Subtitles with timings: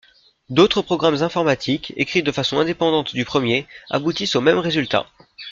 [0.49, 5.05] D'autres programmes informatiques, écrits de façon indépendante du premier, aboutissent au même résultat.